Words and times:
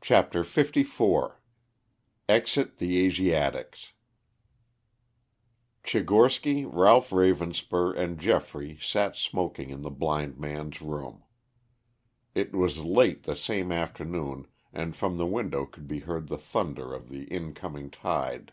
CHAPTER 0.00 0.38
LIV 0.42 1.36
EXIT 2.30 2.78
THE 2.78 3.04
ASIATICS 3.06 3.92
Tchigorsky, 5.82 6.64
Ralph 6.64 7.10
Ravenspur, 7.10 7.94
and 7.94 8.18
Geoffrey 8.18 8.78
sat 8.80 9.16
smoking 9.16 9.68
in 9.68 9.82
the 9.82 9.90
blind 9.90 10.38
man's 10.38 10.80
room. 10.80 11.24
It 12.34 12.54
was 12.56 12.78
late 12.84 13.24
the 13.24 13.36
same 13.36 13.70
afternoon 13.70 14.46
and 14.72 14.96
from 14.96 15.18
the 15.18 15.26
window 15.26 15.66
could 15.66 15.86
be 15.88 15.98
heard 15.98 16.28
the 16.28 16.38
thunder 16.38 16.94
of 16.94 17.10
the 17.10 17.24
incoming 17.24 17.90
tide. 17.90 18.50